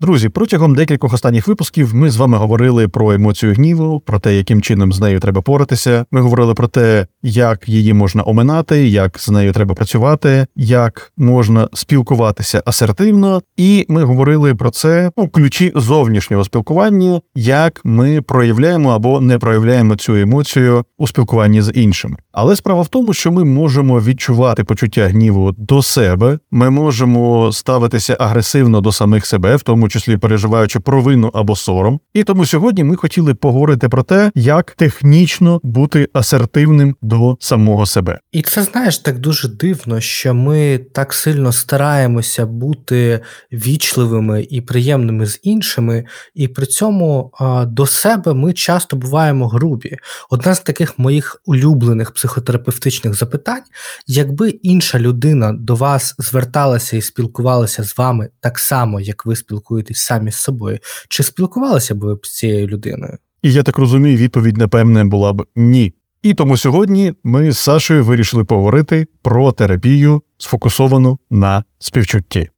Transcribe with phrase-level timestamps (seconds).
[0.00, 4.62] Друзі, протягом декількох останніх випусків ми з вами говорили про емоцію гніву, про те, яким
[4.62, 6.04] чином з нею треба поратися.
[6.10, 11.68] Ми говорили про те, як її можна оминати, як з нею треба працювати, як можна
[11.72, 19.20] спілкуватися асертивно, і ми говорили про це у ключі зовнішнього спілкування, як ми проявляємо або
[19.20, 22.16] не проявляємо цю емоцію у спілкуванні з іншими.
[22.32, 28.16] Але справа в тому, що ми можемо відчувати почуття гніву до себе, ми можемо ставитися
[28.20, 32.00] агресивно до самих себе, в тому числі переживаючи провину або сором.
[32.14, 38.18] І тому сьогодні ми хотіли поговорити про те, як технічно бути асертивним до самого себе.
[38.32, 43.20] І це знаєш так дуже дивно, що ми так сильно стараємося бути
[43.52, 46.04] вічливими і приємними з іншими,
[46.34, 47.32] і при цьому
[47.66, 49.96] до себе ми часто буваємо грубі.
[50.30, 53.62] Одна з таких моїх улюблених психотерапевтичних запитань,
[54.06, 59.36] якби інша людина до вас зверталася і спілкувалася з вами так само, як ви
[59.80, 63.18] спілкуєтесь самі з собою, чи спілкувалися б ви з цією людиною?
[63.42, 65.94] І я так розумію, відповідь напевне була б ні.
[66.22, 72.50] І тому сьогодні ми з Сашою вирішили поговорити про терапію, сфокусовану на співчутті.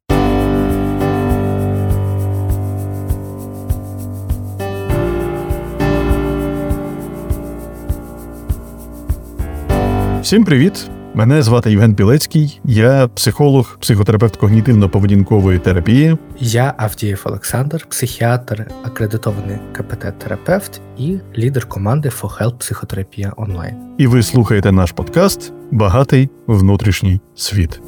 [10.23, 10.91] Всім привіт!
[11.15, 16.17] Мене звати Євген Пілецький, я психолог, психотерапевт когнітивно-поведінкової терапії.
[16.41, 23.75] Я Авдієв Олександр, психіатр, акредитований КПТ-терапевт і лідер команди For Help Психотерапія онлайн.
[23.99, 27.81] І ви слухаєте наш подкаст Багатий внутрішній світ.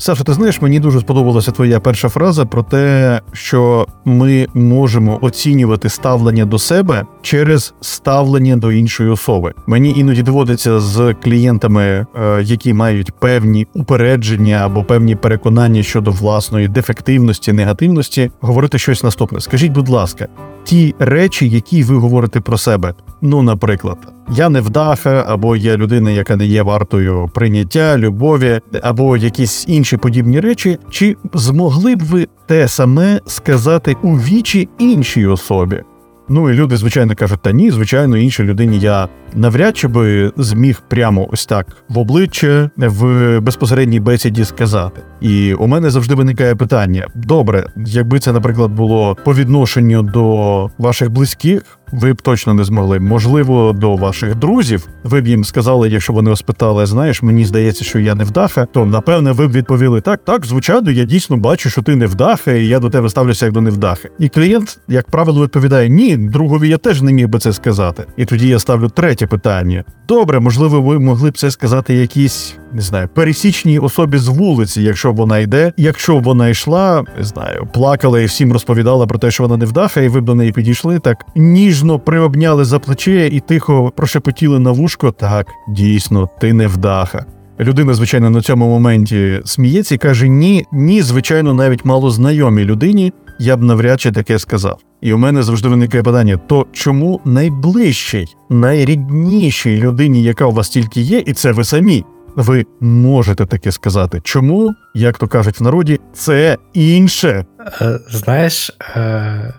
[0.00, 5.88] Саша, ти знаєш, мені дуже сподобалася твоя перша фраза про те, що ми можемо оцінювати
[5.88, 9.52] ставлення до себе через ставлення до іншої особи.
[9.66, 12.06] Мені іноді доводиться з клієнтами, е,
[12.42, 19.40] які мають певні упередження або певні переконання щодо власної дефективності, негативності, говорити щось наступне.
[19.40, 20.28] Скажіть, будь ласка,
[20.64, 23.98] ті речі, які ви говорите про себе, ну, наприклад
[24.32, 29.96] я не вдаха, або я людина, яка не є вартою прийняття, любові, або якісь інші
[29.96, 35.82] подібні речі, чи змогли б ви те саме сказати у вічі іншій особі?
[36.28, 40.82] Ну і люди, звичайно, кажуть, та ні, звичайно, іншій людині я навряд чи би зміг
[40.88, 45.02] прямо ось так в обличчя в безпосередній бесіді сказати.
[45.20, 51.10] І у мене завжди виникає питання: добре, якби це, наприклад, було по відношенню до ваших
[51.10, 53.00] близьких ви б точно не змогли.
[53.00, 57.84] Можливо, до ваших друзів ви б їм сказали, якщо вони вас питали, знаєш, мені здається,
[57.84, 61.70] що я не вдаха, то напевне ви б відповіли так, так, звичайно, я дійсно бачу,
[61.70, 64.08] що ти не вдаха, і я до тебе ставлюся як до невдахи.
[64.18, 68.04] І клієнт, як правило, відповідає: Ні, другові я теж не міг би це сказати.
[68.16, 72.80] І тоді я ставлю третє питання: добре, можливо, ви могли б це сказати якісь не
[72.80, 75.72] знаю, пересічній особі з вулиці, якщо вона йде.
[75.76, 80.00] Якщо вона йшла, не знаю, плакала і всім розповідала про те, що вона не вдаха,
[80.00, 84.70] і ви б до неї підійшли, так ніжно приобняли за плече і тихо прошепотіли на
[84.70, 85.10] вушко.
[85.10, 87.24] Так, дійсно, ти не вдаха.
[87.60, 93.12] Людина, звичайно, на цьому моменті сміється і каже: Ні, ні, звичайно, навіть мало знайомій людині
[93.40, 94.78] я б навряд чи таке сказав.
[95.00, 101.00] І у мене завжди виникає питання: то чому найближчій, найріднішій людині, яка у вас тільки
[101.00, 102.04] є, і це ви самі,
[102.36, 104.20] ви можете таке сказати.
[104.24, 107.44] Чому, як то кажуть в народі, це інше?
[107.80, 109.54] Е, знаєш, е,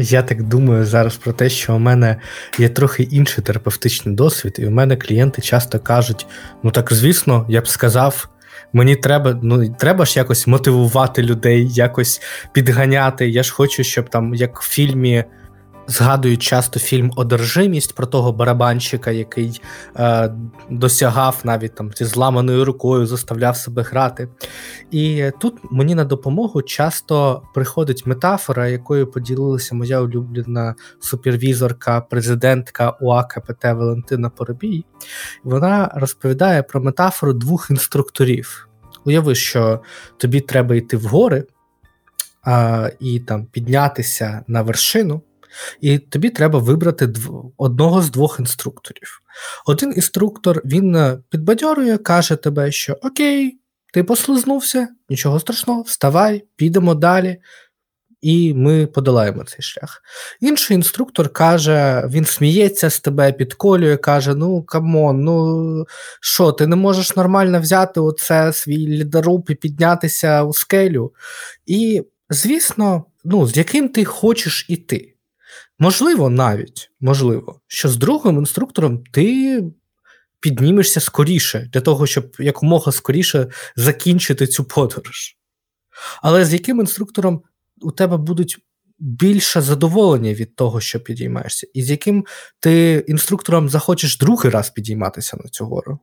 [0.00, 2.16] я так думаю зараз про те, що у мене
[2.58, 6.26] є трохи інший терапевтичний досвід, і у мене клієнти часто кажуть:
[6.62, 8.28] ну так, звісно, я б сказав.
[8.72, 12.22] Мені треба ну треба ж якось мотивувати людей, якось
[12.52, 13.28] підганяти.
[13.28, 15.24] Я ж хочу, щоб там, як в фільмі
[15.88, 19.60] Згадують часто фільм Одержимість про того барабанщика, який
[19.96, 20.34] е,
[20.70, 24.28] досягав навіть там зі зламаною рукою, заставляв себе грати.
[24.90, 33.64] І тут мені на допомогу часто приходить метафора, якою поділилася моя улюблена супервізорка, президентка УАКПТ
[33.64, 34.84] Валентина Поробій.
[35.44, 38.68] Вона розповідає про метафору двох інструкторів.
[39.04, 39.80] Уяви, що
[40.16, 41.44] тобі треба йти в гори
[43.00, 45.22] і там піднятися на вершину.
[45.80, 47.08] І тобі треба вибрати
[47.56, 49.22] одного з двох інструкторів.
[49.66, 53.58] Один інструктор він е, підбадьорює, каже тебе, що Окей,
[53.92, 57.36] ти послизнувся, нічого страшного, вставай, підемо далі,
[58.20, 60.02] і ми подолаємо цей шлях.
[60.40, 65.86] Інший інструктор каже, він сміється з тебе, підколює, каже: Ну, come on, ну
[66.20, 71.12] що, ти не можеш нормально взяти оце свій льодоруб і піднятися у скелю.
[71.66, 75.15] І, звісно, ну, з яким ти хочеш іти.
[75.78, 79.62] Можливо, навіть можливо, що з другим інструктором ти
[80.40, 83.46] піднімешся скоріше для того, щоб якомога скоріше
[83.76, 85.36] закінчити цю подорож.
[86.22, 87.42] Але з яким інструктором
[87.80, 88.58] у тебе будуть
[88.98, 92.26] більше задоволення від того, що підіймаєшся, і з яким
[92.60, 95.98] ти інструктором захочеш другий раз підійматися на цю гору.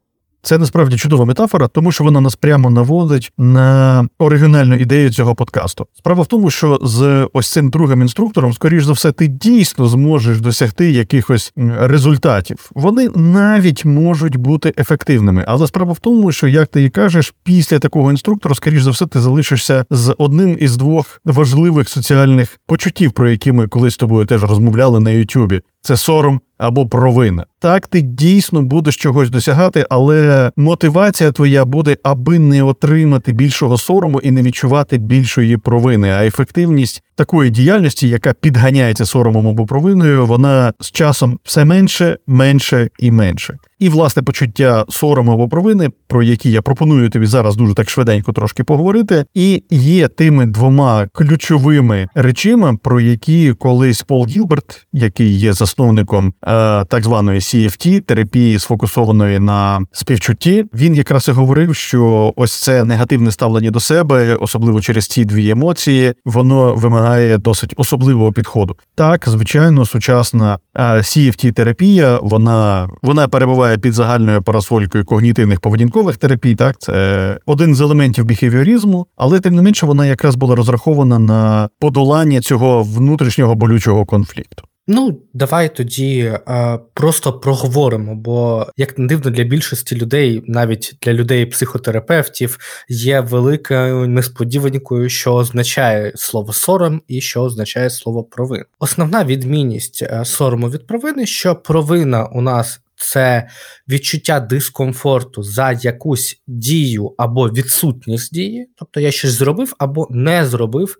[0.45, 5.87] Це насправді чудова метафора, тому що вона нас прямо наводить на оригінальну ідею цього подкасту.
[5.97, 10.41] Справа в тому, що з ось цим другим інструктором, скоріш за все, ти дійсно зможеш
[10.41, 12.71] досягти якихось результатів.
[12.75, 15.45] Вони навіть можуть бути ефективними.
[15.47, 19.07] Але справа в тому, що як ти і кажеш, після такого інструктора, скоріш за все,
[19.07, 24.25] ти залишишся з одним із двох важливих соціальних почуттів, про які ми колись з тобою
[24.25, 25.61] теж розмовляли на Ютубі.
[25.85, 27.45] Це сором або провина.
[27.59, 34.19] Так, ти дійсно будеш чогось досягати, але мотивація твоя буде, аби не отримати більшого сорому
[34.19, 36.09] і не відчувати більшої провини.
[36.09, 42.89] А ефективність такої діяльності, яка підганяється соромом або провиною, вона з часом все менше, менше
[42.99, 43.57] і менше.
[43.83, 48.33] І власне почуття сорому або провини, про які я пропоную тобі зараз дуже так швиденько
[48.33, 55.53] трошки поговорити, і є тими двома ключовими речами, про які колись Пол Гілберт, який є
[55.53, 62.53] засновником е, так званої CFT, терапії сфокусованої на співчутті, він якраз і говорив, що ось
[62.53, 68.75] це негативне ставлення до себе, особливо через ці дві емоції, воно вимагає досить особливого підходу.
[68.95, 76.55] Так, звичайно, сучасна е, cft терапія вона, вона перебуває під загальною парасолькою когнітивних поведінкових терапій.
[76.55, 81.69] Так, це один з елементів біхевіорізму, але тим не менше вона якраз була розрахована на
[81.79, 84.63] подолання цього внутрішнього болючого конфлікту.
[84.87, 91.13] Ну, давай тоді е, просто проговоримо, бо як не дивно для більшості людей, навіть для
[91.13, 92.57] людей-психотерапевтів,
[92.89, 98.63] є великою несподіванкою, що означає слово сором і що означає слово провин.
[98.79, 103.47] Основна відмінність е, сорому від провини, що провина у нас це
[103.89, 110.97] відчуття дискомфорту за якусь дію або відсутність дії, тобто я щось зробив або не зробив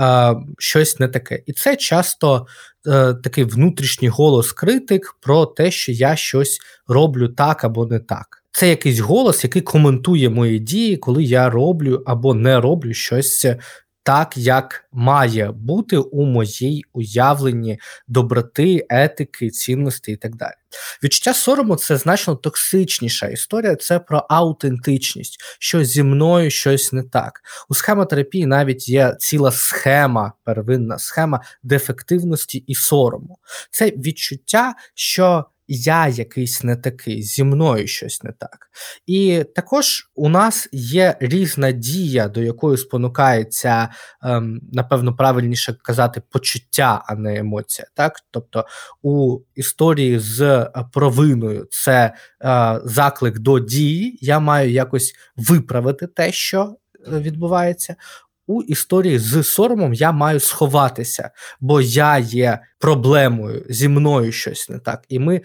[0.00, 1.42] е, щось не таке.
[1.46, 2.46] І це часто
[2.86, 6.58] е, такий внутрішній голос критик про те, що я щось
[6.88, 8.42] роблю так або не так.
[8.52, 13.46] Це якийсь голос, який коментує мої дії, коли я роблю або не роблю щось
[14.06, 20.54] так, як має бути у моїй уявленні доброти, етики, цінності і так далі.
[21.02, 27.40] Відчуття сорому це значно токсичніша історія, це про аутентичність, що зі мною щось не так.
[27.68, 33.38] У схемотерапії навіть є ціла схема, первинна схема дефективності і сорому.
[33.70, 38.70] Це відчуття, що я якийсь не такий, зі мною щось не так.
[39.06, 43.88] І також у нас є різна дія, до якої спонукається,
[44.22, 47.88] ем, напевно, правильніше казати, почуття, а не емоція.
[47.94, 48.20] Так?
[48.30, 48.64] Тобто
[49.02, 52.14] у історії з е, провиною це
[52.44, 56.76] е, заклик до дії, я маю якось виправити те, що.
[57.12, 57.96] Е, відбувається
[58.46, 64.78] у історії з соромом я маю сховатися, бо я є проблемою, зі мною щось не
[64.78, 65.40] так, і ми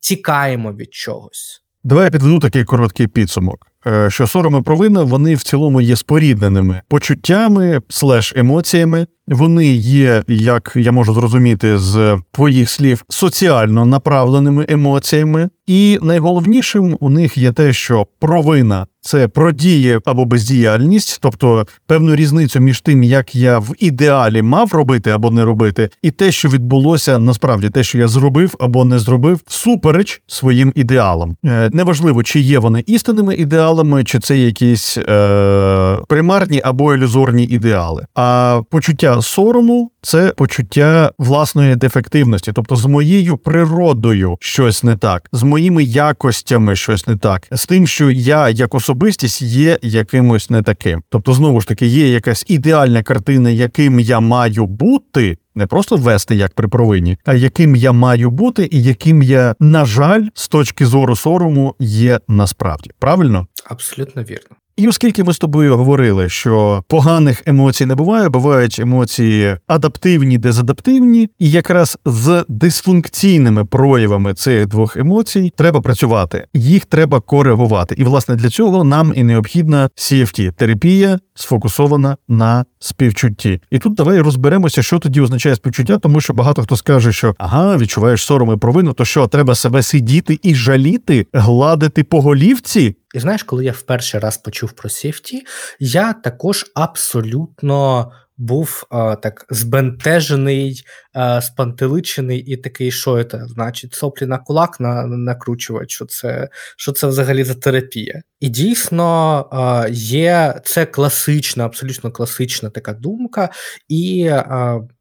[0.00, 1.62] тікаємо від чогось.
[1.84, 3.66] Давай я підведу такий короткий підсумок.
[3.86, 9.06] Е, що сором і провина вони в цілому є спорідненими почуттями слеш емоціями.
[9.28, 17.10] Вони є, як я можу зрозуміти з твоїх слів, соціально направленими емоціями, і найголовнішим у
[17.10, 23.02] них є те, що провина це про дії або бездіяльність, тобто певну різницю між тим,
[23.02, 27.82] як я в ідеалі мав робити або не робити, і те, що відбулося насправді, те,
[27.84, 31.36] що я зробив або не зробив, супереч своїм ідеалам.
[31.44, 38.06] Е, неважливо, чи є вони істинними ідеалами, чи це якісь е, примарні або ілюзорні ідеали.
[38.14, 45.42] А почуття сорому це почуття власної дефективності, тобто з моєю природою щось не так, з
[45.42, 51.02] моїми якостями щось не так, з тим, що я як особистість є якимось не таким.
[51.08, 55.38] Тобто, знову ж таки, є якась ідеальна картина, яким я маю бути.
[55.54, 59.84] Не просто вести як при провині, а яким я маю бути, і яким я, на
[59.84, 62.90] жаль, з точки зору сорому є насправді.
[62.98, 63.46] Правильно?
[63.64, 64.56] Абсолютно вірно.
[64.80, 71.28] І оскільки ми з тобою говорили, що поганих емоцій не буває, бувають емоції адаптивні, дезадаптивні,
[71.38, 77.94] і якраз з дисфункційними проявами цих двох емоцій треба працювати, їх треба коригувати.
[77.98, 83.60] І власне для цього нам і необхідна cft терапія сфокусована на співчутті.
[83.70, 87.76] І тут давай розберемося, що тоді означає співчуття, тому що багато хто скаже, що ага,
[87.76, 92.96] відчуваєш сором і провину, то що треба себе сидіти і жаліти, гладити по голівці.
[93.14, 95.42] І знаєш, коли я в перший раз почув про Сіфті,
[95.78, 103.46] я також абсолютно був а, так збентежений, а, спантеличений і такий, що це?
[103.46, 108.22] Значить, соплі на кулак на, накручувати, що це що це взагалі за терапія.
[108.40, 113.50] І дійсно а, є це класична, абсолютно класична така думка.
[113.88, 114.30] і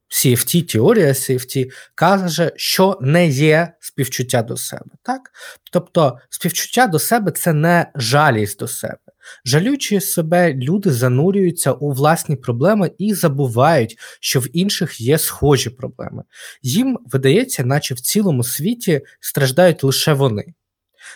[0.10, 4.92] CFT, теорія CFT каже, що не є співчуття до себе.
[5.04, 5.22] Так?
[5.72, 8.98] Тобто співчуття до себе це не жалість до себе.
[9.46, 16.24] Жалючи себе, люди занурюються у власні проблеми і забувають, що в інших є схожі проблеми.
[16.62, 20.54] Їм видається, наче в цілому світі страждають лише вони.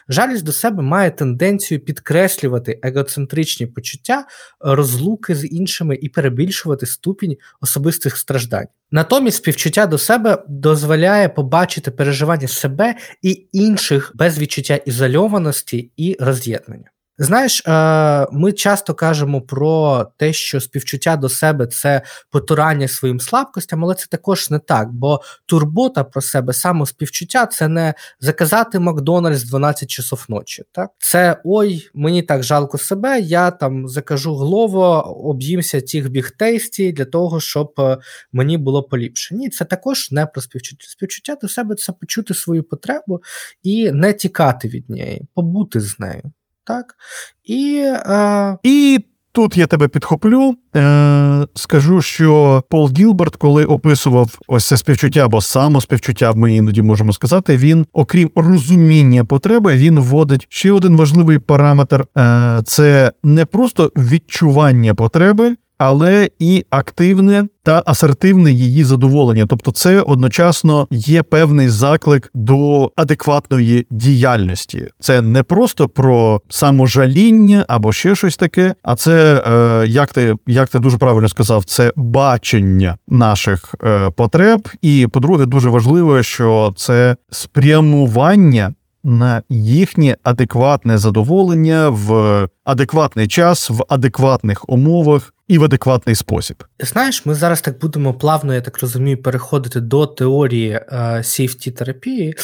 [0.10, 4.26] Жалість до себе має тенденцію підкреслювати егоцентричні почуття,
[4.60, 8.68] розлуки з іншими і перебільшувати ступінь особистих страждань.
[8.92, 16.90] Натомість співчуття до себе дозволяє побачити переживання себе і інших без відчуття ізольованості і роз'єднання.
[17.18, 23.84] Знаєш, е, ми часто кажемо про те, що співчуття до себе це потурання своїм слабкостям,
[23.84, 29.90] але це також не так, бо турбота про себе, самоспівчуття це не заказати Макдональдс 12
[29.90, 30.64] часов ночі.
[30.72, 33.20] Так, це ой, мені так жалко себе.
[33.20, 34.84] Я там закажу глово,
[35.30, 37.98] об'їмся тих бігтейсті для того, щоб е,
[38.32, 39.36] мені було поліпше.
[39.36, 40.86] Ні, це також не про співчуття.
[40.90, 43.22] Співчуття до себе це почути свою потребу
[43.64, 46.32] і не тікати від неї, побути з нею
[46.66, 46.96] так?
[47.44, 48.58] І е...
[48.64, 50.56] і тут я тебе підхоплю.
[50.76, 57.14] Е, Скажу, що Пол Гілберт, коли описував ось це співчуття або самоспівчуття, ми іноді можемо
[57.14, 63.92] сказати, він, окрім розуміння потреби, він вводить ще один важливий параметр: е, це не просто
[63.96, 65.56] відчування потреби
[65.86, 69.46] але і активне та асертивне її задоволення.
[69.50, 74.88] Тобто, це одночасно є певний заклик до адекватної діяльності.
[75.00, 80.70] Це не просто про саможаління або ще щось таке, а це е, як ти як
[80.70, 84.70] ти дуже правильно сказав, це бачення наших е, потреб.
[84.82, 88.74] І по-друге, дуже важливо, що це спрямування
[89.04, 96.64] на їхнє адекватне задоволення в адекватний час, в адекватних умовах і в адекватний спосіб.
[96.80, 100.80] Знаєш, ми зараз так будемо плавно, я так розумію, переходити до теорії
[101.18, 102.36] safety терапії,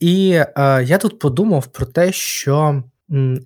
[0.00, 2.82] і е, я тут подумав про те, що.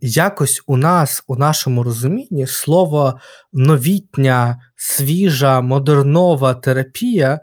[0.00, 3.20] Якось у нас, у нашому розумінні, слово
[3.52, 7.40] новітня, свіжа, модернова терапія,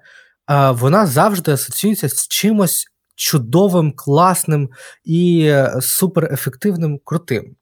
[0.51, 4.70] е, вона завжди асоціюється з чимось чудовим, класним
[5.06, 7.56] і е, суперефективним, крутим.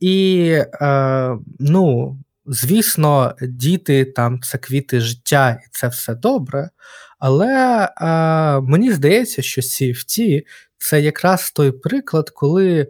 [0.00, 0.48] І,
[0.82, 6.70] е, ну, звісно, діти там це квіти життя, і це все добре.
[7.18, 10.42] Але е, мені здається, що CFT–
[10.78, 12.88] це якраз той приклад, коли.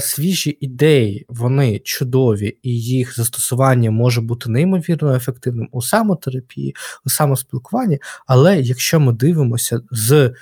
[0.00, 7.98] Свіжі ідеї, вони чудові, і їх застосування може бути неймовірно ефективним у самотерапії, у самоспілкуванні.
[8.26, 10.34] Але якщо ми дивимося з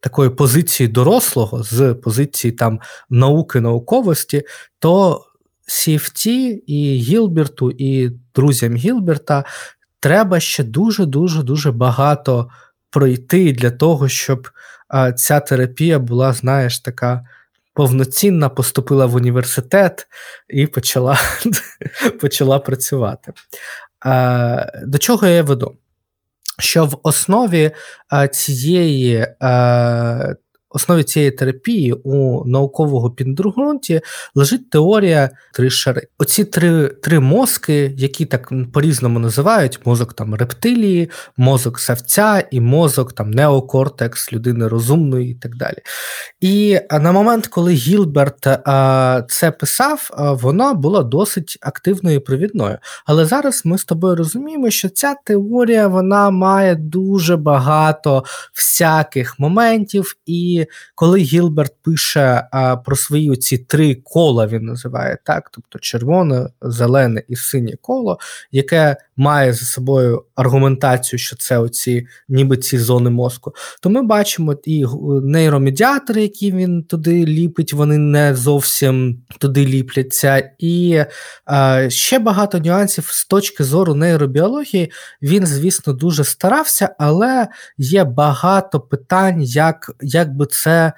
[0.00, 2.80] такої позиції дорослого, з позиції там
[3.10, 4.42] науки науковості,
[4.78, 5.24] то
[5.70, 6.28] CFT
[6.66, 9.44] і Гілберту, і друзям Гілберта
[10.00, 12.50] треба ще дуже-дуже дуже багато
[12.90, 14.48] пройти для того, щоб
[14.88, 17.24] а, ця терапія була, знаєш, така.
[17.74, 20.06] Повноцінна поступила в університет
[20.48, 21.18] і почала
[22.20, 23.32] почала працювати.
[24.00, 25.76] А, До чого я веду?
[26.58, 27.70] що в основі
[28.08, 30.34] а, цієї а,
[30.70, 34.00] основі цієї терапії у наукового підґрунті
[34.34, 36.06] лежить теорія три шари.
[36.18, 43.12] Оці три три мозки, які так по-різному називають: мозок там рептилії, мозок савця і мозок
[43.12, 45.78] там неокортекс людини розумної і так далі.
[46.40, 52.78] І на момент, коли Гілберт а, це писав, а, вона була досить активною і провідною.
[53.06, 58.24] Але зараз ми з тобою розуміємо, що ця теорія вона має дуже багато
[58.54, 60.59] всяких моментів і
[60.94, 67.22] коли Гілберт пише а, про свої ці три кола, він називає так, тобто червоне, зелене
[67.28, 68.18] і синє коло,
[68.52, 74.54] яке має за собою аргументацію, що це оці, ніби ці зони мозку, то ми бачимо
[74.64, 74.86] і
[75.22, 80.50] нейромедіатори, які він туди ліпить, вони не зовсім туди ліпляться.
[80.58, 81.04] І
[81.44, 84.92] а, ще багато нюансів з точки зору нейробіології.
[85.22, 87.48] Він, звісно, дуже старався, але
[87.78, 90.92] є багато питань, як, як би це.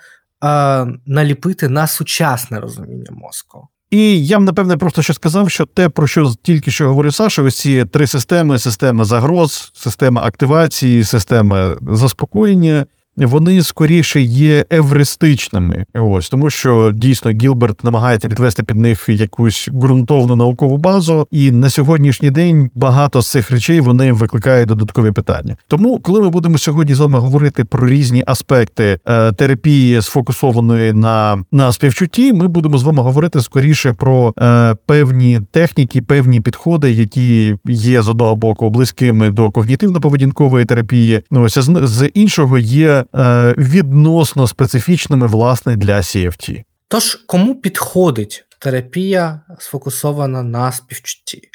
[1.07, 3.69] Наліпити на сучасне розуміння мозку.
[3.91, 7.43] І я б напевне просто ще сказав, що те, про що тільки що говорив Саша,
[7.43, 12.87] ось ці три системи: система загроз, система активації, система заспокоєння.
[13.17, 15.85] Вони скоріше є евристичними.
[15.95, 21.71] Ось тому, що дійсно Гілберт намагається підвести під них якусь ґрунтовну наукову базу, і на
[21.71, 25.57] сьогоднішній день багато з цих речей вони викликають додаткові питання.
[25.69, 31.45] Тому, коли ми будемо сьогодні з вами говорити про різні аспекти е, терапії, сфокусованої на
[31.53, 37.57] на співчутті, ми будемо з вами говорити скоріше про е, певні техніки, певні підходи, які
[37.67, 41.21] є з одного боку близькими до когнітивно-поведінкової терапії.
[41.31, 46.65] Ну ось з, з іншого є е, відносно специфічними власне для CFT.
[46.89, 51.49] Тож кому підходить терапія сфокусована на співчутті?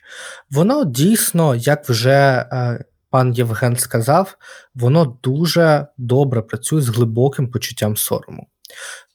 [0.51, 4.37] Воно дійсно, як вже е, пан Євген сказав,
[4.75, 8.47] воно дуже добре працює з глибоким почуттям сорому.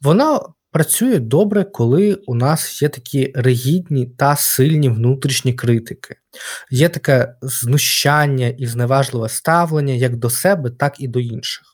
[0.00, 6.16] Воно працює добре, коли у нас є такі ригідні та сильні внутрішні критики.
[6.70, 11.71] Є таке знущання і зневажливе ставлення як до себе, так і до інших.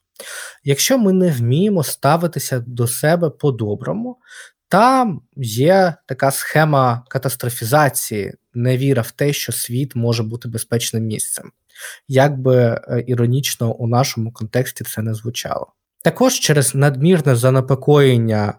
[0.65, 4.17] Якщо ми не вміємо ставитися до себе по-доброму,
[4.69, 11.51] там є така схема катастрофізації, невіра в те, що світ може бути безпечним місцем.
[12.09, 15.73] Як би е, іронічно у нашому контексті це не звучало.
[16.03, 18.55] Також через надмірне занепокоєння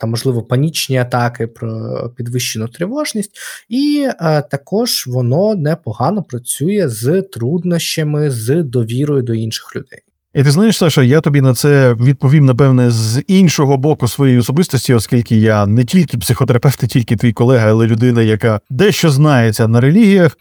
[0.00, 3.38] та, можливо, панічні атаки про підвищену тривожність,
[3.68, 4.08] і
[4.50, 10.00] також воно непогано працює з труднощами, з довірою до інших людей.
[10.38, 14.94] І ти знаєш, Саша, я тобі на це відповім, напевне, з іншого боку своєї особистості,
[14.94, 19.80] оскільки я не тільки психотерапевт, не тільки твій колега, але людина, яка дещо знається на
[19.80, 20.36] релігіях.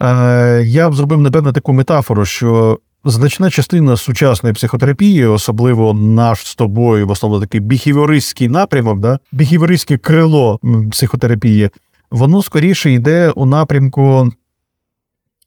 [0.65, 7.07] Я б зробив, напевне, таку метафору, що Значна частина сучасної психотерапії, особливо наш з тобою,
[7.07, 9.19] в основному такий біхівіористський напрямок, да?
[9.31, 10.59] біхівіористське крило
[10.91, 11.69] психотерапії,
[12.11, 14.31] воно скоріше йде у напрямку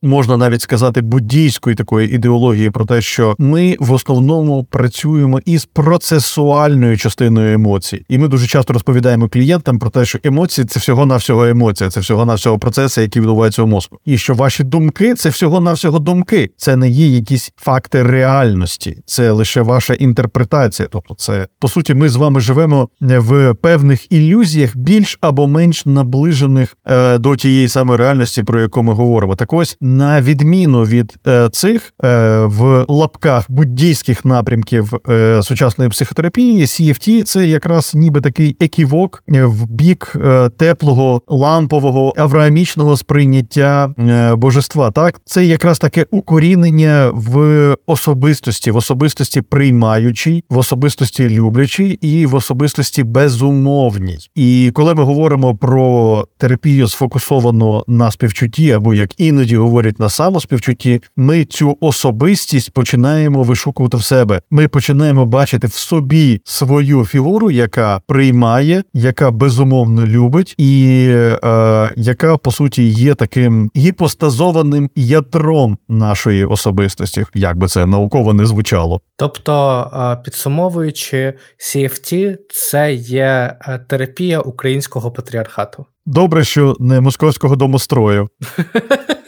[0.02, 6.97] можна навіть сказати, буддійської такої ідеології про те, що ми в основному працюємо із процесуальною
[6.97, 11.45] частиною емоцій, і ми дуже часто розповідаємо клієнтам про те, що емоції це всього навсього
[11.45, 15.61] емоція, це всього навсього процеси, які відбуваються у мозку, і що ваші думки це всього
[15.61, 20.88] навсього думки, це не є якісь факти реальності, це лише ваша інтерпретація.
[20.92, 26.76] Тобто, це по суті, ми з вами живемо в певних ілюзіях, більш або менш наближених
[26.87, 29.37] е, до тієї самої реальності, про яку ми говоримо.
[29.37, 36.64] Так ось на відміну від е, цих е, в лапках буддійських напрямків е, сучасної психотерапії,
[36.64, 40.16] CFT– це якраз ніби такий еківок в бік
[40.57, 43.94] теплого, лампового, авраамічного сприйняття
[44.37, 44.90] божества.
[44.90, 52.35] Так, це якраз таке укорінення в особистості, в особистості приймаючій, в особистості люблячій і в
[52.35, 54.18] особистості безумовній.
[54.35, 60.09] І коли ми говоримо про терапію сфокусовану на співчутті, або як іноді говорять, говорять на
[60.09, 64.40] самоспівчутті, ми цю особистість починаємо вишукувати в себе.
[64.51, 72.37] Ми починаємо бачити в собі свою фігуру, яка приймає, яка безумовно любить, і е, яка
[72.37, 79.01] по суті є таким гіпостазованим ядром нашої особистості, як би це науково не звучало.
[79.16, 85.87] Тобто, е, підсумовуючи, CFT– це є е, терапія українського патріархату.
[86.07, 88.29] Добре, що не московського домострою.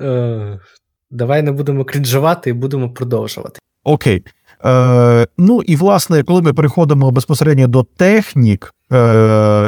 [0.00, 0.58] Е,
[1.10, 3.60] давай не будемо крінжувати і будемо продовжувати.
[3.84, 4.24] Окей.
[4.64, 8.96] Е, Ну і власне, коли ми переходимо безпосередньо до технік е,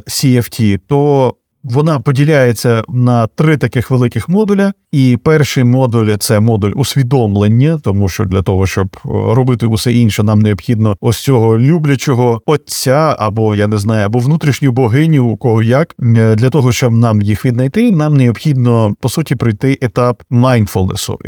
[0.07, 4.73] CFT, то вона поділяється на три таких великих модуля.
[4.92, 10.23] І перший модуль це модуль усвідомлення, тому що для того, щоб е, робити усе інше,
[10.23, 15.62] нам необхідно ось цього люблячого отця, або я не знаю, або внутрішню богиню, у кого
[15.62, 21.18] як е, для того, щоб нам їх віднайти, нам необхідно по суті пройти етап майндфулнесу,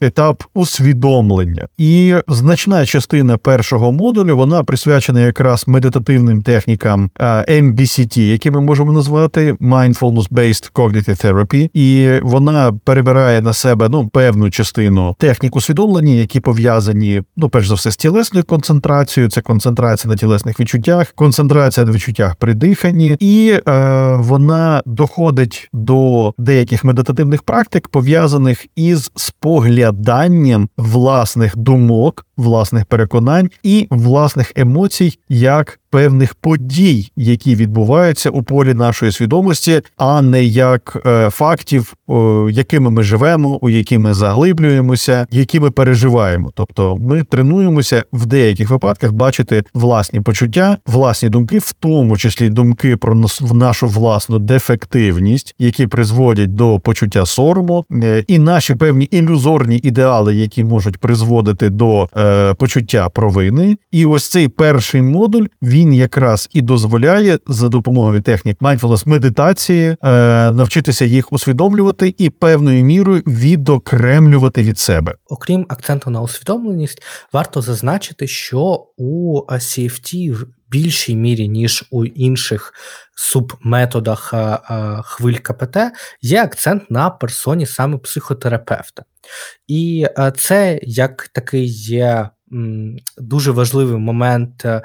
[0.00, 1.68] етап усвідомлення.
[1.78, 7.10] І значна частина першого модулю вона присвячена якраз медитативним технікам
[7.48, 14.50] MBCT, які ми можемо назвати Mindfulness-Based Cognitive Therapy, і вона перебирає на себе ну певну
[14.50, 19.30] частину технік усвідомлення, які пов'язані, ну перш за все, з тілесною концентрацією.
[19.30, 26.32] Це концентрація на тілесних відчуттях, концентрація на відчуттях при диханні, і е, вона доходить до
[26.38, 36.34] деяких медитативних практик, пов'язаних із спогляданням власних думок, власних переконань і власних емоцій як певних
[36.34, 41.94] подій, які відбуваються у полі нашої свідомості, а не як е, фактів,
[42.50, 46.50] якими ми живемо, у які ми заглиблюємося, які ми переживаємо.
[46.54, 52.96] Тобто, ми тренуємося в деяких випадках бачити власні почуття, власні думки, в тому числі думки
[52.96, 59.04] про нас в нашу власну дефективність, які призводять до почуття сорому, е, і наші певні
[59.04, 63.76] ілюзорні ідеали, які можуть призводити до е, почуття провини.
[63.92, 65.46] І ось цей перший модуль
[65.86, 69.96] якраз і дозволяє за допомогою технік mindfulness медитації е,
[70.52, 75.14] навчитися їх усвідомлювати і певною мірою відокремлювати від себе.
[75.26, 82.74] Окрім акценту на усвідомленість, варто зазначити, що у CFT в більшій мірі, ніж у інших
[83.16, 84.34] субметодах
[85.04, 85.76] хвиль КПТ,
[86.22, 89.02] є акцент на персоні саме психотерапевта.
[89.66, 92.28] І це як такий є
[93.18, 94.82] дуже важливий момент е,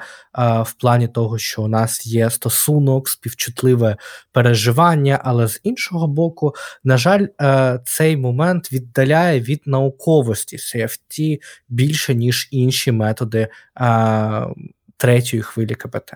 [0.62, 3.96] в плані того, що у нас є стосунок, співчутливе
[4.32, 12.14] переживання, але з іншого боку, на жаль, е, цей момент віддаляє від науковості CFT більше,
[12.14, 13.48] ніж інші методи
[14.96, 16.12] третьої хвилі КПТ.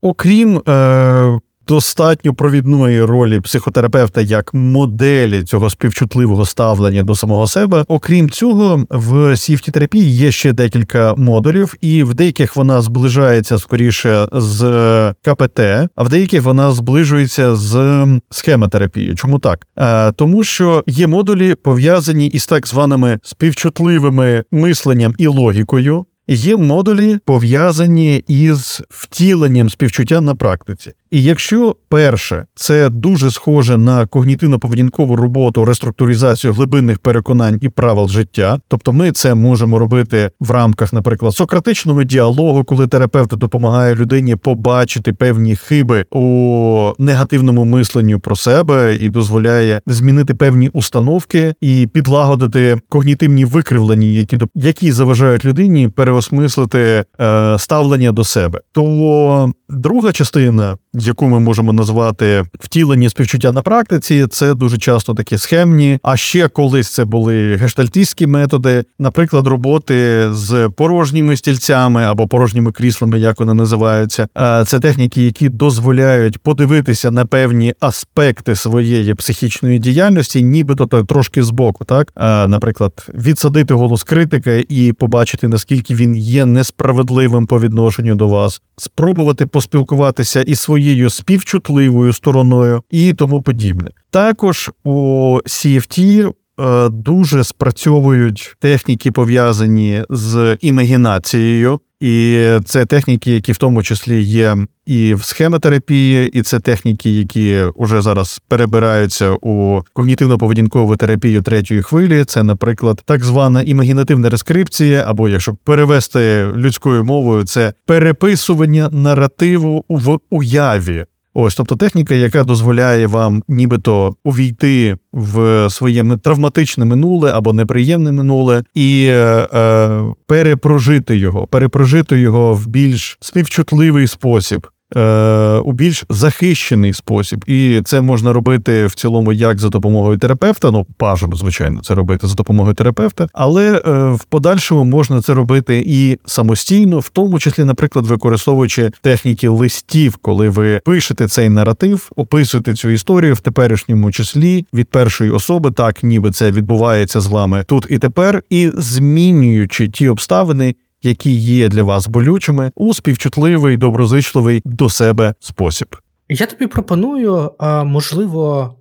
[0.00, 7.84] Окрім е, достатньо провідної ролі психотерапевта як моделі цього співчутливого ставлення до самого себе.
[7.88, 14.28] Окрім цього, в cft терапії є ще декілька модулів, і в деяких вона зближається скоріше
[14.32, 15.60] з КПТ,
[15.96, 19.16] а в деяких вона зближується з схемотерапією.
[19.16, 19.66] Чому так?
[19.76, 26.06] А, Тому що є модулі пов'язані із так званими співчутливими мисленням і логікою.
[26.28, 30.92] Є модулі пов'язані із втіленням співчуття на практиці.
[31.10, 38.58] І якщо перше це дуже схоже на когнітивно-поведінкову роботу, реструктуризацію глибинних переконань і правил життя,
[38.68, 45.12] тобто ми це можемо робити в рамках, наприклад, сократичного діалогу, коли терапевт допомагає людині побачити
[45.12, 53.44] певні хиби у негативному мисленню про себе і дозволяє змінити певні установки і підлагодити когнітивні
[53.44, 60.76] викривлення, які які заважають людині переосмислити е, ставлення до себе, то друга частина
[61.08, 65.98] яку ми можемо назвати втілені співчуття на практиці, це дуже часто такі схемні.
[66.02, 73.20] А ще колись це були гештальтистські методи, наприклад, роботи з порожніми стільцями або порожніми кріслами,
[73.20, 74.28] як вони називаються.
[74.66, 82.12] Це техніки, які дозволяють подивитися на певні аспекти своєї психічної діяльності, нібито трошки збоку, так
[82.48, 89.46] наприклад, відсадити голос критика і побачити наскільки він є несправедливим по відношенню до вас, спробувати
[89.46, 93.90] поспілкуватися із своїм своєю співчутливою стороною і тому подібне.
[94.10, 96.28] Також у CFT
[96.60, 101.80] е, дуже спрацьовують техніки пов'язані з імагінацією.
[102.00, 107.64] І це техніки, які в тому числі є і в схемотерапії, і це техніки, які
[107.76, 112.24] вже зараз перебираються у когнітивно-поведінкову терапію третьої хвилі.
[112.24, 120.18] Це, наприклад, так звана імагінативна рескрипція, або якщо перевести людською мовою, це переписування наративу в
[120.30, 121.04] уяві.
[121.34, 128.64] Ось, тобто техніка, яка дозволяє вам нібито увійти в своє травматичне минуле або неприємне минуле,
[128.74, 134.66] і е, е, перепрожити його, перепрожити його в більш співчутливий спосіб.
[134.96, 140.70] Е, у більш захищений спосіб, і це можна робити в цілому як за допомогою терапевта.
[140.70, 145.84] Ну бажано, звичайно, це робити за допомогою терапевта, але е, в подальшому можна це робити
[145.86, 152.74] і самостійно, в тому числі, наприклад, використовуючи техніки листів, коли ви пишете цей наратив, описуєте
[152.74, 157.86] цю історію в теперішньому числі від першої особи, так ніби це відбувається з вами тут
[157.90, 164.88] і тепер, і змінюючи ті обставини які є для вас болючими, у співчутливий, доброзичливий до
[164.88, 165.96] себе спосіб.
[166.28, 167.50] Я тобі пропоную,
[167.84, 168.74] можливо,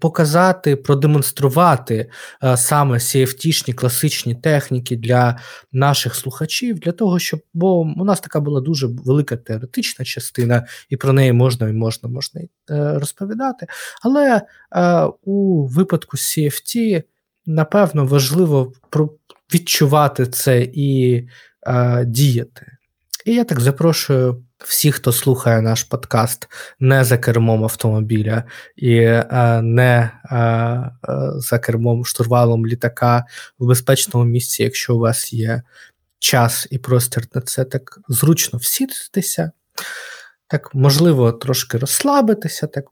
[0.00, 2.10] показати, продемонструвати
[2.56, 5.38] саме CFT-шні класичні техніки для
[5.72, 10.96] наших слухачів, для того, щоб бо у нас така була дуже велика теоретична частина, і
[10.96, 12.48] про неї можна і можна можна е,
[12.98, 13.66] розповідати.
[14.02, 14.42] Але
[15.24, 17.02] у випадку CFT,
[17.46, 18.72] напевно, важливо
[19.54, 21.22] відчувати це і
[21.66, 22.66] е, діяти.
[23.24, 26.48] І я так запрошую всіх, хто слухає наш подкаст
[26.80, 28.44] не за кермом автомобіля
[28.76, 30.90] і е, не е, е
[31.36, 33.24] за кермом штурвалом літака
[33.58, 35.62] в безпечному місці, якщо у вас є
[36.18, 39.50] час і простір на це так зручно всітитися.
[40.46, 42.84] Так, можливо, трошки розслабитися, так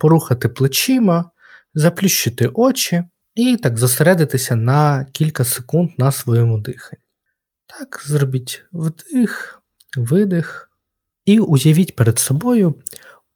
[0.00, 1.30] порухати плечима,
[1.74, 3.04] заплющити очі.
[3.34, 7.02] І так зосередитися на кілька секунд на своєму диханні.
[7.66, 9.62] Так, зробіть вдих,
[9.96, 10.70] видих.
[11.24, 12.74] І уявіть перед собою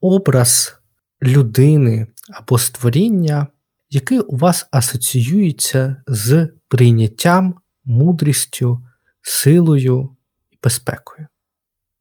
[0.01, 0.77] образ
[1.23, 3.47] людини або створіння,
[3.89, 8.87] який у вас асоціюється з прийняттям, мудрістю,
[9.21, 10.15] силою
[10.51, 11.27] і безпекою.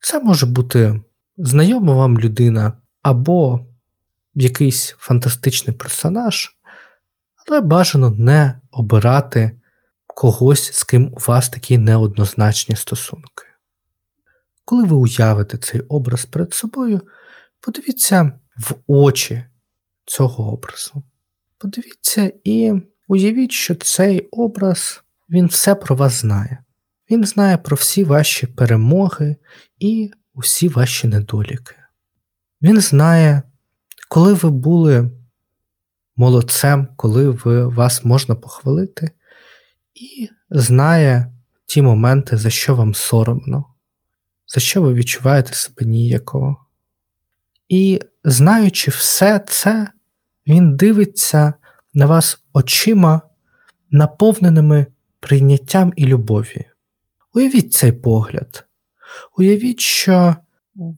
[0.00, 1.00] Це може бути
[1.36, 3.66] знайома вам людина або
[4.34, 6.53] якийсь фантастичний персонаж,
[7.48, 9.60] але бажано не обирати
[10.06, 13.44] когось, з ким у вас такі неоднозначні стосунки.
[14.64, 17.00] Коли ви уявите цей образ перед собою,
[17.60, 19.44] подивіться в очі
[20.04, 21.02] цього образу.
[21.58, 22.72] Подивіться і
[23.08, 26.58] уявіть, що цей образ він все про вас знає.
[27.10, 29.36] Він знає про всі ваші перемоги
[29.78, 31.74] і усі ваші недоліки.
[32.62, 33.42] Він знає,
[34.08, 35.10] коли ви були
[36.16, 39.10] молодцем, коли ви, вас можна похвалити,
[39.94, 41.32] і знає
[41.66, 43.64] ті моменти, за що вам соромно,
[44.46, 46.56] за що ви відчуваєте себе ніякого.
[47.68, 49.88] І знаючи все це,
[50.46, 51.54] він дивиться
[51.94, 53.20] на вас очима,
[53.90, 54.86] наповненими
[55.20, 56.64] прийняттям і любов'ю.
[57.34, 58.64] Уявіть цей погляд.
[59.38, 60.36] Уявіть, що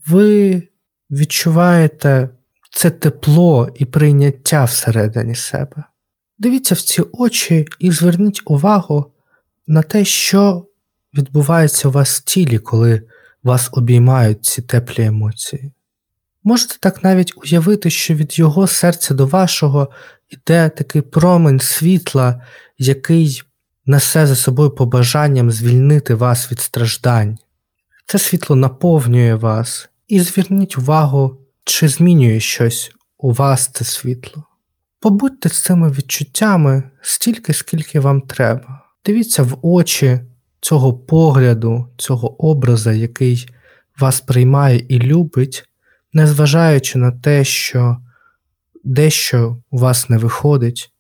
[0.07, 0.63] ви
[1.11, 2.29] відчуваєте
[2.77, 5.85] це тепло і прийняття всередині себе.
[6.39, 9.13] Дивіться в ці очі і зверніть увагу
[9.67, 10.67] на те, що
[11.15, 13.03] відбувається у вас в тілі, коли
[13.43, 15.73] вас обіймають ці теплі емоції.
[16.45, 19.89] Можете так навіть уявити, що від його серця до вашого
[20.31, 22.43] йде такий промень світла,
[22.79, 23.43] який
[23.87, 27.39] несе за собою побажанням звільнити вас від страждань.
[28.07, 34.45] Це світло наповнює вас, і зверніть увагу, чи змінює щось у вас це світло.
[35.01, 38.83] Побудьте з цими відчуттями стільки, скільки вам треба.
[39.05, 40.21] Дивіться в очі
[40.61, 43.49] цього погляду, цього образа, який
[43.99, 45.65] вас приймає і любить,
[46.13, 47.97] незважаючи на те, що
[48.85, 50.91] дещо у вас не виходить.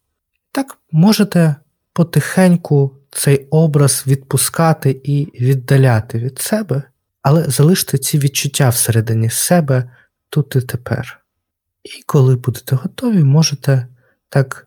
[0.52, 1.56] Так можете
[1.92, 6.82] потихеньку цей образ відпускати і віддаляти від себе,
[7.22, 9.90] але залиште ці відчуття всередині себе
[10.42, 11.20] тут і тепер.
[11.84, 13.86] І коли будете готові, можете
[14.28, 14.66] так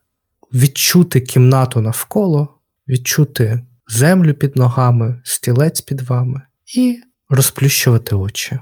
[0.53, 6.41] відчути кімнату навколо, відчути землю під ногами, стілець під вами
[6.75, 8.59] і розплющувати очі.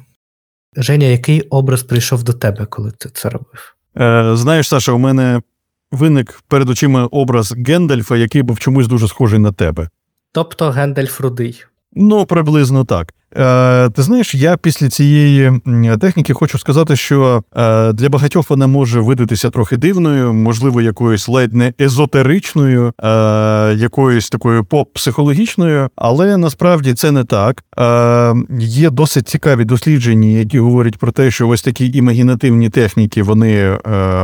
[0.76, 3.76] Женя, який образ прийшов до тебе, коли ти це робив?
[3.98, 5.42] Е, Знаєш, Саша, у мене
[5.92, 9.90] виник перед очима образ Гендальфа, який був чомусь дуже схожий на тебе.
[10.32, 11.64] Тобто Гендальф рудий.
[12.00, 13.14] Ну, приблизно так.
[13.38, 15.52] Е, Ти знаєш, я після цієї
[16.02, 21.54] техніки хочу сказати, що е, для багатьох вона може видатися трохи дивною, можливо, якоюсь ледь
[21.54, 23.10] не езотеричною, е,
[23.74, 27.64] якоюсь такою поп-психологічною, але насправді це не так.
[27.80, 33.54] Е, Є досить цікаві дослідження, які говорять про те, що ось такі імагінативні техніки вони
[33.54, 33.80] е,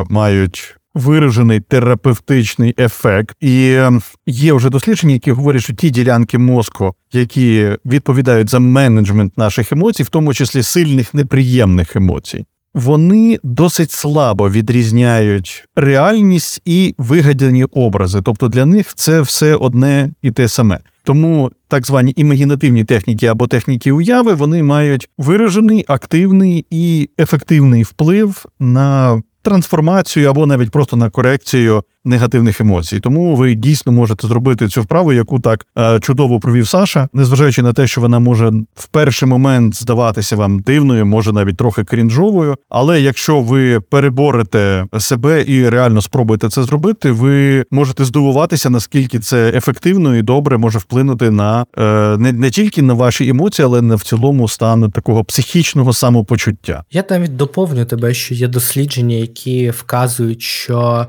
[0.10, 6.96] мають виражений терапевтичний ефект, і ем, є вже дослідження, які говорять, що ті ділянки мозку,
[7.12, 12.46] які відповідають за менеджмент наших емоцій, в тому числі сильних неприємних емоцій.
[12.74, 20.32] Вони досить слабо відрізняють реальність і вигадані образи, тобто для них це все одне і
[20.32, 20.80] те саме.
[21.04, 28.46] Тому так звані імагінативні техніки або техніки уяви вони мають виражений, активний і ефективний вплив
[28.60, 33.00] на трансформацію або навіть просто на корекцію негативних емоцій.
[33.00, 37.74] Тому ви дійсно можете зробити цю вправу, яку так е, чудово провів Саша, незважаючи на
[37.74, 42.56] те, що вона може в перший момент здаватися вам дивною, може навіть трохи крінжовою.
[42.70, 49.50] Але якщо ви переборете себе і реально спробуєте це зробити, ви можете здивуватися, наскільки це
[49.56, 53.96] ефективно і добре може вплинути на е, не, не тільки на ваші емоції, але на
[53.96, 56.84] в цілому стан такого психічного самопочуття.
[56.92, 61.08] Я навіть доповню тебе, що є дослідження, які вказують, що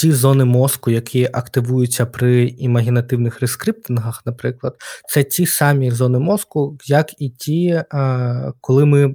[0.00, 4.76] ті зони мозку, які активуються при імагінативних рескриптингах, наприклад,
[5.08, 7.82] це ті самі зони мозку, як і ті,
[8.60, 9.14] коли ми.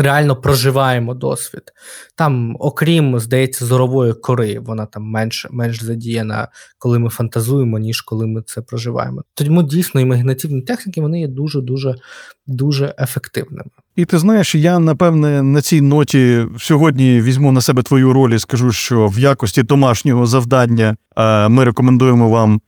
[0.00, 1.62] Реально проживаємо досвід.
[2.14, 8.26] Там, окрім, здається, зорової кори, вона там менш менш задіяна, коли ми фантазуємо, ніж коли
[8.26, 9.22] ми це проживаємо.
[9.34, 11.94] Тому дійсно імагінативні техніки вони є дуже дуже
[12.46, 13.70] дуже ефективними.
[13.98, 18.38] І ти знаєш, я напевне на цій ноті сьогодні візьму на себе твою роль і
[18.38, 20.96] скажу, що в якості домашнього завдання
[21.48, 22.60] ми рекомендуємо вам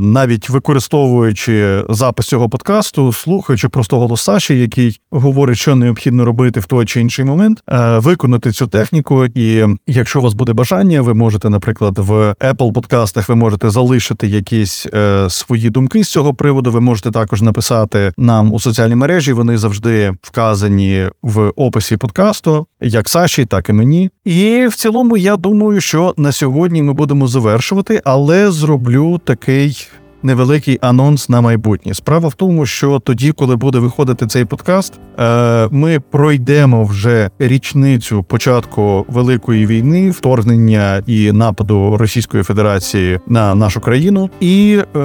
[0.00, 6.66] навіть використовуючи запис цього подкасту, слухаючи просто голос Саші, який говорить, що необхідно робити в
[6.66, 9.24] той чи інший момент, е, виконати цю техніку.
[9.24, 14.26] І якщо у вас буде бажання, ви можете, наприклад, в Apple подкастах ви можете залишити
[14.26, 16.70] якісь е, свої думки з цього приводу.
[16.70, 19.32] Ви можете також написати нам у соціальній мережі.
[19.32, 24.10] Вони завжди вказані в описі подкасту, як Саші, так і мені.
[24.24, 29.88] І в цілому, я думаю, що на сьогодні ми будемо завершувати, але зроблю такий.
[30.24, 31.94] Невеликий анонс на майбутнє.
[31.94, 38.22] Справа в тому, що тоді, коли буде виходити цей подкаст, е, ми пройдемо вже річницю
[38.22, 44.30] початку великої війни, вторгнення і нападу Російської Федерації на нашу країну.
[44.40, 44.98] І е,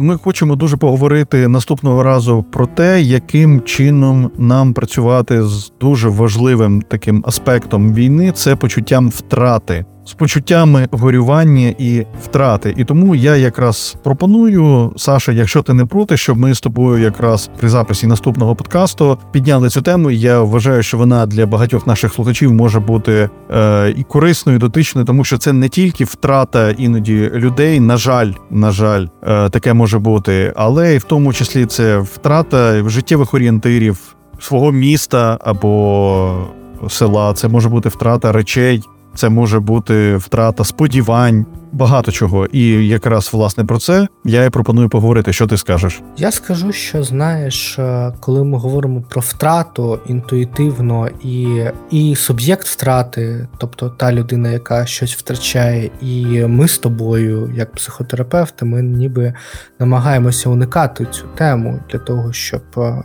[0.00, 6.82] ми хочемо дуже поговорити наступного разу про те, яким чином нам працювати з дуже важливим
[6.82, 12.74] таким аспектом війни це почуттям втрати з почуттями горювання і втрати.
[12.76, 17.50] І тому я якраз пропоную, Саша, якщо ти не проти, щоб ми з тобою якраз
[17.60, 20.10] при записі наступного подкасту підняли цю тему.
[20.10, 25.06] Я вважаю, що вона для багатьох наших слухачів може бути е, і корисною, і дотичною,
[25.06, 27.80] тому що це не тільки втрата іноді людей.
[27.80, 32.88] На жаль, на жаль, е, таке може бути, але і в тому числі це втрата
[32.88, 36.46] життєвих орієнтирів свого міста або
[36.88, 37.32] села.
[37.34, 38.82] Це може бути втрата речей.
[39.14, 42.46] Це може бути втрата сподівань, багато чого.
[42.46, 45.32] І якраз власне про це я і пропоную поговорити.
[45.32, 46.02] Що ти скажеш?
[46.16, 53.48] Я скажу, що знаєш, е, коли ми говоримо про втрату інтуїтивно і і суб'єкт втрати,
[53.58, 59.34] тобто та людина, яка щось втрачає, і ми з тобою, як психотерапевти, ми ніби
[59.78, 63.02] намагаємося уникати цю тему для того, щоб е,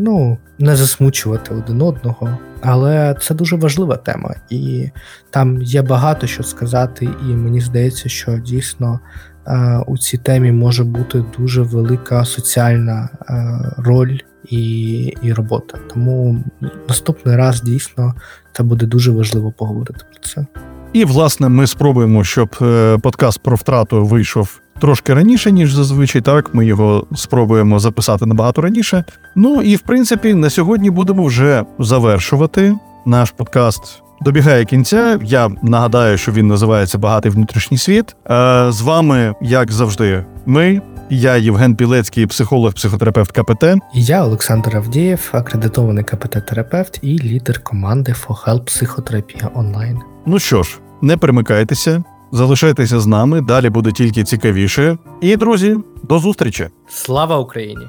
[0.00, 2.38] ну не засмучувати один одного.
[2.66, 4.90] Але це дуже важлива тема, і
[5.30, 9.00] там є багато що сказати, і мені здається, що дійсно
[9.46, 15.78] е, у цій темі може бути дуже велика соціальна е, роль і, і робота.
[15.94, 16.44] Тому
[16.88, 18.14] наступний раз дійсно
[18.52, 20.46] це буде дуже важливо поговорити про це.
[20.92, 26.22] І власне ми спробуємо, щоб е, подкаст про втрату вийшов трошки раніше, ніж зазвичай.
[26.22, 29.04] Так, ми його спробуємо записати набагато раніше.
[29.34, 32.76] Ну і в принципі, на сьогодні будемо вже завершувати.
[33.06, 35.18] Наш подкаст добігає кінця.
[35.24, 38.16] Я нагадаю, що він називається Багатий внутрішній світ.
[38.30, 40.80] Е, З вами, як завжди, ми.
[41.10, 43.64] Я Євген Пілецький, психолог, психотерапевт КПТ.
[43.94, 49.98] І я Олександр Авдієв, акредитований КПТ-терапевт і лідер команди For Help Психотерапія онлайн.
[50.26, 52.04] Ну що ж, не перемикайтеся,
[52.36, 53.40] залишайтеся з нами.
[53.40, 54.98] Далі буде тільки цікавіше.
[55.20, 56.68] І друзі, до зустрічі!
[56.88, 57.86] Слава Україні!